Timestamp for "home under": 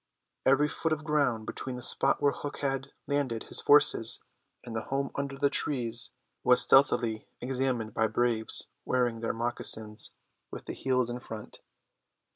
4.85-5.37